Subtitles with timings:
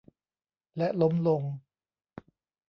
[0.77, 1.41] และล้มลง